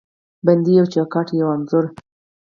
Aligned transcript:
بندې 0.45 0.71
یو 0.79 0.85
چوکاټ، 0.93 1.27
یوه 1.39 1.51
انځور 1.55 1.85